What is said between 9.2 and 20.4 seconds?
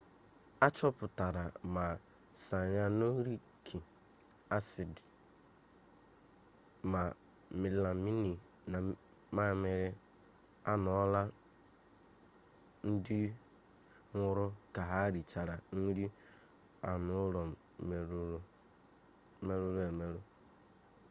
mamịrị anụụlọ ndị nwụrụ ka ha richara nri anụụlọ merụrụ emerụ